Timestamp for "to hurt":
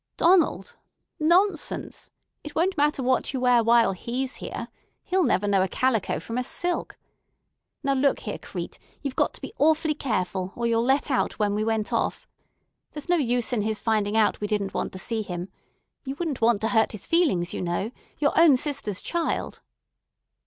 16.61-16.93